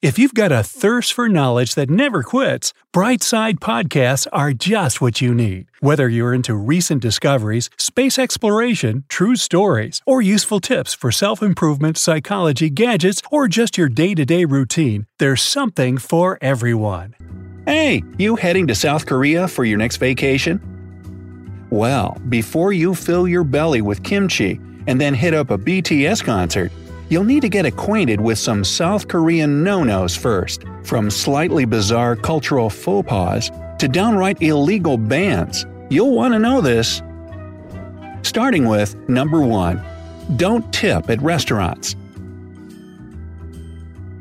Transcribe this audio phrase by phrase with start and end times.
[0.00, 5.20] If you've got a thirst for knowledge that never quits, Brightside Podcasts are just what
[5.20, 5.66] you need.
[5.80, 11.98] Whether you're into recent discoveries, space exploration, true stories, or useful tips for self improvement,
[11.98, 17.16] psychology, gadgets, or just your day to day routine, there's something for everyone.
[17.66, 20.60] Hey, you heading to South Korea for your next vacation?
[21.70, 26.70] Well, before you fill your belly with kimchi and then hit up a BTS concert,
[27.08, 32.16] you'll need to get acquainted with some South Korean no nos first, from slightly bizarre
[32.16, 35.66] cultural faux pas to downright illegal bans.
[35.90, 37.02] You'll want to know this.
[38.22, 39.82] Starting with number 1
[40.36, 41.96] Don't tip at restaurants.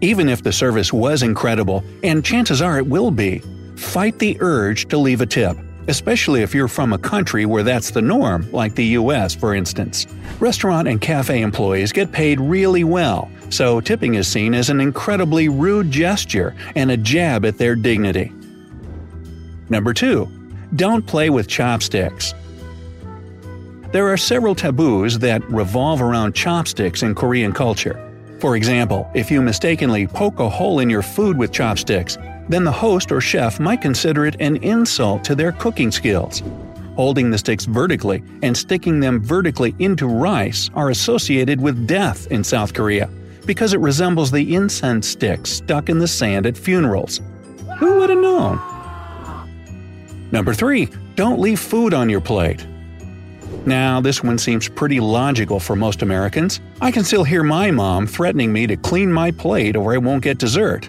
[0.00, 3.42] Even if the service was incredible, and chances are it will be,
[3.76, 5.56] fight the urge to leave a tip
[5.88, 10.06] especially if you're from a country where that's the norm, like the US, for instance.
[10.38, 15.48] Restaurant and cafe employees get paid really well, so tipping is seen as an incredibly
[15.48, 18.32] rude gesture and a jab at their dignity.
[19.68, 20.28] Number 2.
[20.76, 22.34] Don't play with chopsticks.
[23.92, 27.98] There are several taboos that revolve around chopsticks in Korean culture.
[28.38, 32.16] For example, if you mistakenly poke a hole in your food with chopsticks,
[32.50, 36.42] then the host or chef might consider it an insult to their cooking skills.
[36.96, 42.42] Holding the sticks vertically and sticking them vertically into rice are associated with death in
[42.42, 43.08] South Korea
[43.46, 47.20] because it resembles the incense sticks stuck in the sand at funerals.
[47.78, 48.60] Who would have known?
[50.32, 50.88] Number 3.
[51.14, 52.66] Don't leave food on your plate.
[53.66, 56.60] Now, this one seems pretty logical for most Americans.
[56.80, 60.22] I can still hear my mom threatening me to clean my plate or I won't
[60.22, 60.88] get dessert.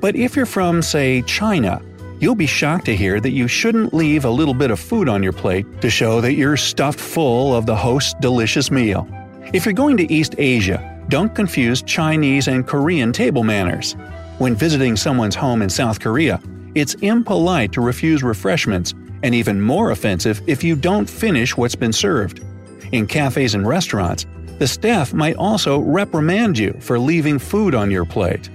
[0.00, 1.82] But if you're from, say, China,
[2.20, 5.22] you'll be shocked to hear that you shouldn't leave a little bit of food on
[5.22, 9.08] your plate to show that you're stuffed full of the host's delicious meal.
[9.52, 13.94] If you're going to East Asia, don't confuse Chinese and Korean table manners.
[14.38, 16.40] When visiting someone's home in South Korea,
[16.74, 18.92] it's impolite to refuse refreshments,
[19.22, 22.44] and even more offensive if you don't finish what's been served.
[22.92, 24.26] In cafes and restaurants,
[24.58, 28.50] the staff might also reprimand you for leaving food on your plate.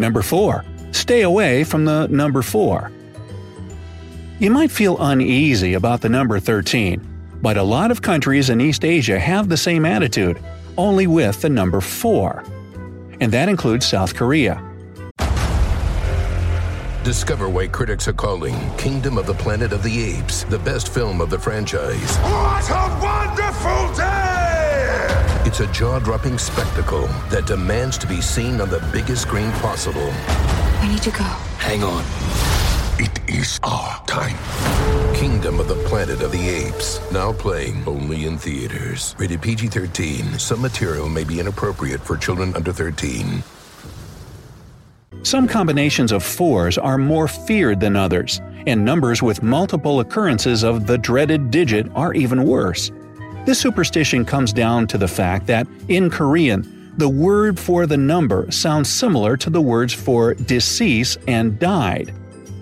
[0.00, 0.64] Number 4.
[0.92, 2.90] Stay away from the number 4.
[4.38, 7.06] You might feel uneasy about the number 13,
[7.42, 10.42] but a lot of countries in East Asia have the same attitude,
[10.78, 12.42] only with the number 4.
[13.20, 14.64] And that includes South Korea.
[17.04, 21.20] Discover why critics are calling Kingdom of the Planet of the Apes the best film
[21.20, 22.16] of the franchise.
[22.16, 23.89] What a wonderful day!
[25.60, 30.10] It's a jaw dropping spectacle that demands to be seen on the biggest screen possible.
[30.80, 31.24] We need to go.
[31.58, 32.02] Hang on.
[32.98, 34.38] It is our time.
[35.14, 36.98] Kingdom of the Planet of the Apes.
[37.12, 39.14] Now playing only in theaters.
[39.18, 40.38] Rated PG 13.
[40.38, 43.42] Some material may be inappropriate for children under 13.
[45.24, 50.86] Some combinations of fours are more feared than others, and numbers with multiple occurrences of
[50.86, 52.90] the dreaded digit are even worse.
[53.46, 58.50] This superstition comes down to the fact that, in Korean, the word for the number
[58.50, 62.14] sounds similar to the words for decease and died.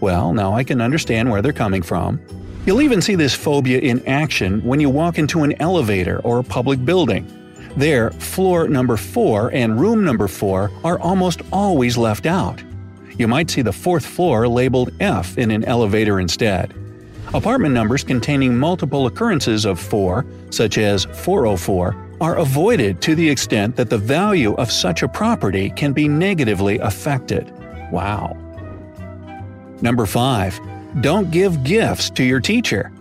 [0.00, 2.20] Well, now I can understand where they're coming from.
[2.64, 6.44] You'll even see this phobia in action when you walk into an elevator or a
[6.44, 7.26] public building.
[7.76, 12.62] There, floor number 4 and room number 4 are almost always left out.
[13.18, 16.74] You might see the fourth floor labeled F in an elevator instead.
[17.34, 23.74] Apartment numbers containing multiple occurrences of 4, such as 404, are avoided to the extent
[23.74, 27.50] that the value of such a property can be negatively affected.
[27.90, 28.36] Wow.
[29.80, 30.60] Number 5.
[31.00, 32.92] Don't give gifts to your teacher.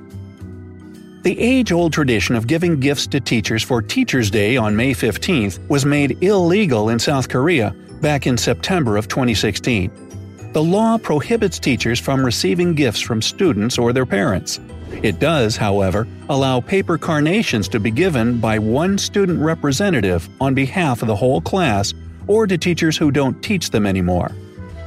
[1.23, 5.59] The age old tradition of giving gifts to teachers for Teacher's Day on May 15th
[5.67, 10.10] was made illegal in South Korea back in September of 2016
[10.53, 14.59] the law prohibits teachers from receiving gifts from students or their parents.
[15.01, 21.01] It does, however, allow paper carnations to be given by one student representative on behalf
[21.01, 21.93] of the whole class
[22.27, 24.31] or to teachers who don't teach them anymore.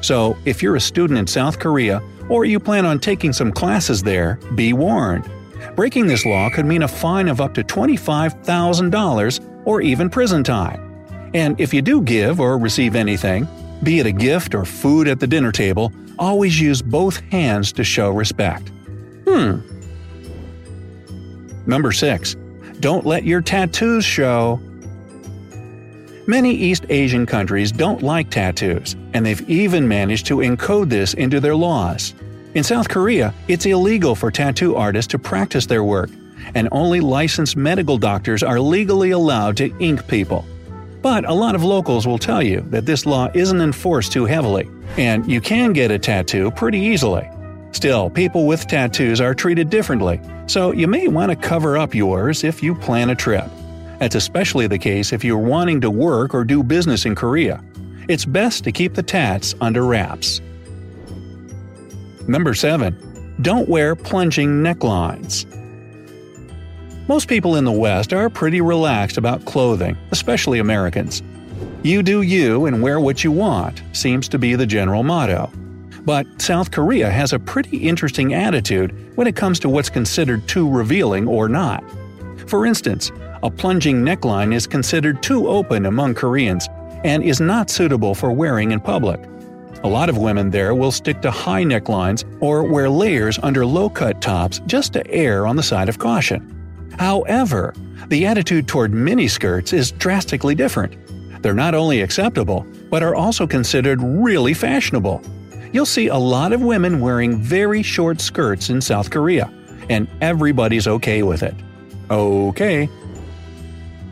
[0.02, 4.02] So, if you're a student in South Korea or you plan on taking some classes
[4.02, 5.28] there, be warned.
[5.76, 10.80] Breaking this law could mean a fine of up to $25,000 or even prison time.
[11.32, 13.48] And if you do give or receive anything,
[13.84, 17.84] be it a gift or food at the dinner table, always use both hands to
[17.84, 18.70] show respect.
[19.28, 19.60] Hmm.
[21.66, 22.36] Number 6.
[22.80, 24.60] Don't let your tattoos show.
[26.26, 31.40] Many East Asian countries don't like tattoos, and they've even managed to encode this into
[31.40, 32.14] their laws.
[32.54, 36.10] In South Korea, it's illegal for tattoo artists to practice their work,
[36.54, 40.46] and only licensed medical doctors are legally allowed to ink people.
[41.04, 44.70] But a lot of locals will tell you that this law isn't enforced too heavily,
[44.96, 47.28] and you can get a tattoo pretty easily.
[47.72, 52.42] Still, people with tattoos are treated differently, so you may want to cover up yours
[52.42, 53.44] if you plan a trip.
[53.98, 57.62] That's especially the case if you're wanting to work or do business in Korea.
[58.08, 60.40] It's best to keep the tats under wraps.
[62.26, 63.36] Number 7.
[63.42, 65.44] Don't wear plunging necklines.
[67.06, 71.22] Most people in the West are pretty relaxed about clothing, especially Americans.
[71.82, 75.52] You do you and wear what you want seems to be the general motto.
[76.06, 80.70] But South Korea has a pretty interesting attitude when it comes to what's considered too
[80.70, 81.84] revealing or not.
[82.46, 83.12] For instance,
[83.42, 86.66] a plunging neckline is considered too open among Koreans
[87.04, 89.20] and is not suitable for wearing in public.
[89.82, 93.90] A lot of women there will stick to high necklines or wear layers under low
[93.90, 96.63] cut tops just to err on the side of caution.
[96.98, 97.74] However,
[98.08, 100.94] the attitude toward miniskirts is drastically different.
[101.42, 105.22] They're not only acceptable, but are also considered really fashionable.
[105.72, 109.52] You'll see a lot of women wearing very short skirts in South Korea,
[109.90, 111.54] and everybody's okay with it.
[112.10, 112.88] Okay.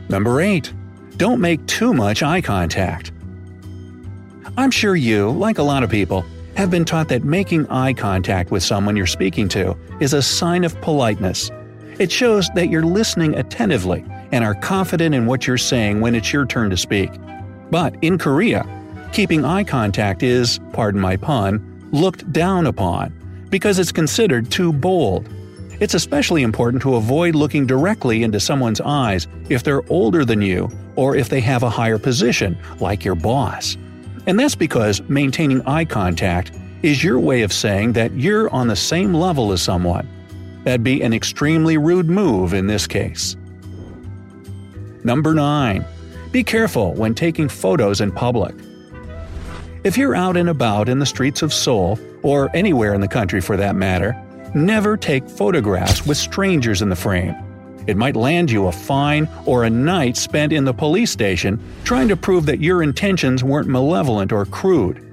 [0.08, 0.72] Number 8.
[1.16, 3.12] Don't make too much eye contact.
[4.56, 6.24] I'm sure you, like a lot of people,
[6.56, 10.64] have been taught that making eye contact with someone you're speaking to is a sign
[10.64, 11.50] of politeness
[12.02, 16.32] it shows that you're listening attentively and are confident in what you're saying when it's
[16.32, 17.12] your turn to speak.
[17.70, 18.66] But in Korea,
[19.12, 23.14] keeping eye contact is, pardon my pun, looked down upon
[23.50, 25.28] because it's considered too bold.
[25.78, 30.72] It's especially important to avoid looking directly into someone's eyes if they're older than you
[30.96, 33.76] or if they have a higher position, like your boss.
[34.26, 36.50] And that's because maintaining eye contact
[36.82, 40.08] is your way of saying that you're on the same level as someone
[40.64, 43.36] That'd be an extremely rude move in this case.
[45.04, 45.84] Number 9.
[46.30, 48.54] Be careful when taking photos in public.
[49.84, 53.40] If you're out and about in the streets of Seoul, or anywhere in the country
[53.40, 54.16] for that matter,
[54.54, 57.34] never take photographs with strangers in the frame.
[57.88, 62.06] It might land you a fine or a night spent in the police station trying
[62.08, 65.04] to prove that your intentions weren't malevolent or crude.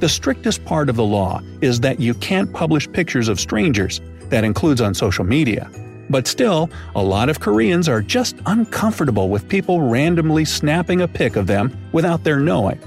[0.00, 4.00] The strictest part of the law is that you can't publish pictures of strangers,
[4.30, 5.70] that includes on social media.
[6.08, 11.36] But still, a lot of Koreans are just uncomfortable with people randomly snapping a pic
[11.36, 12.78] of them without their knowing.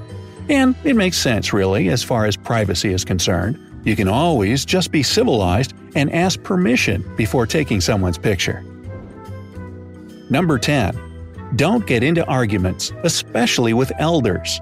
[0.48, 3.60] And it makes sense, really, as far as privacy is concerned.
[3.84, 8.64] You can always just be civilized and ask permission before taking someone's picture.
[10.30, 10.98] Number 10.
[11.56, 14.62] Don't get into arguments, especially with elders.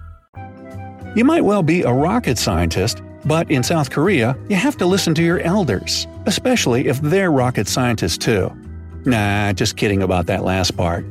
[1.13, 5.13] You might well be a rocket scientist, but in South Korea, you have to listen
[5.15, 8.49] to your elders, especially if they're rocket scientists too.
[9.03, 11.05] Nah, just kidding about that last part.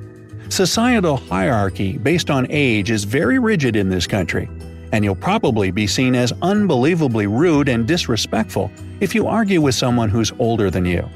[0.48, 4.48] Societal hierarchy based on age is very rigid in this country,
[4.90, 10.08] and you'll probably be seen as unbelievably rude and disrespectful if you argue with someone
[10.08, 11.06] who's older than you.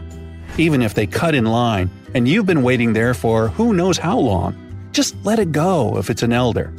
[0.58, 4.18] Even if they cut in line and you've been waiting there for who knows how
[4.18, 4.54] long,
[4.92, 6.70] just let it go if it's an elder.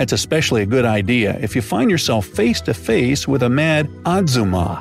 [0.00, 3.86] That's especially a good idea if you find yourself face to face with a mad
[4.04, 4.80] ajumma,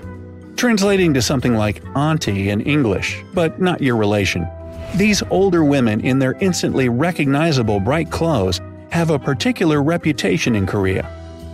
[0.56, 4.48] translating to something like auntie in English, but not your relation.
[4.96, 8.62] These older women in their instantly recognizable bright clothes
[8.92, 11.06] have a particular reputation in Korea.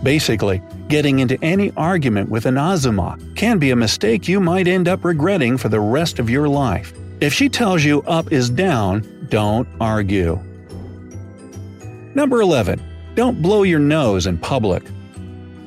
[0.04, 4.86] Basically, getting into any argument with an ajumma can be a mistake you might end
[4.86, 6.92] up regretting for the rest of your life.
[7.20, 10.38] If she tells you up is down, don't argue.
[12.14, 12.92] Number 11.
[13.16, 14.84] Don't blow your nose in public.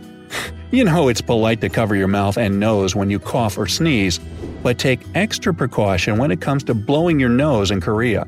[0.72, 4.20] you know it's polite to cover your mouth and nose when you cough or sneeze,
[4.62, 8.28] but take extra precaution when it comes to blowing your nose in Korea.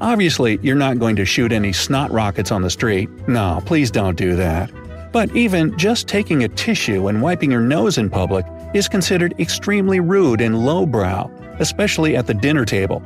[0.00, 3.10] Obviously, you're not going to shoot any snot rockets on the street.
[3.28, 4.70] No, please don't do that.
[5.12, 10.00] But even just taking a tissue and wiping your nose in public is considered extremely
[10.00, 13.02] rude and lowbrow, especially at the dinner table.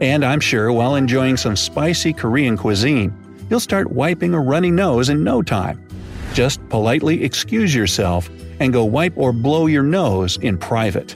[0.00, 3.16] And I'm sure while enjoying some spicy Korean cuisine,
[3.52, 5.78] you'll start wiping a runny nose in no time.
[6.32, 8.30] Just politely excuse yourself
[8.60, 11.14] and go wipe or blow your nose in private.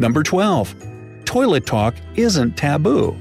[0.00, 0.74] Number 12.
[1.24, 3.16] Toilet talk isn't taboo.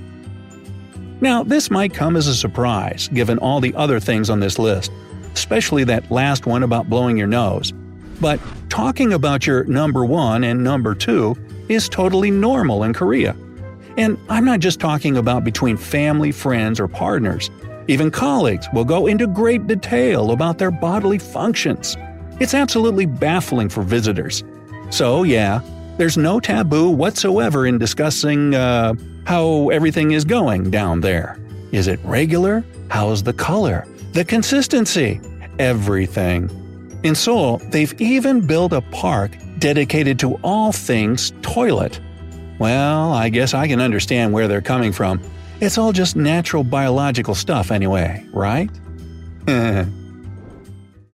[1.22, 4.92] Now, this might come as a surprise given all the other things on this list,
[5.36, 7.74] especially that last one about blowing your nose.
[8.20, 11.36] But talking about your number one and number two
[11.70, 13.36] is totally normal in Korea.
[13.98, 17.50] And I'm not just talking about between family, friends, or partners.
[17.88, 21.96] Even colleagues will go into great detail about their bodily functions.
[22.40, 24.44] It's absolutely baffling for visitors.
[24.90, 25.62] So, yeah,
[25.98, 31.40] there's no taboo whatsoever in discussing uh, how everything is going down there.
[31.72, 32.64] Is it regular?
[32.90, 33.86] How's the color?
[34.12, 35.22] The consistency?
[35.60, 36.50] Everything.
[37.04, 42.00] In Seoul, they've even built a park dedicated to all things toilet.
[42.60, 45.22] Well, I guess I can understand where they're coming from.
[45.62, 48.70] It's all just natural biological stuff anyway, right?